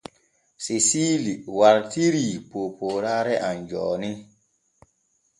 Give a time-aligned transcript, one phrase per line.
[0.63, 4.09] Seesiili wartirii poopooraare am jooni.